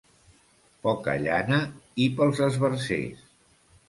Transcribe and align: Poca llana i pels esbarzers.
Poca 0.85 1.13
llana 1.25 1.59
i 2.05 2.07
pels 2.21 2.41
esbarzers. 2.47 3.21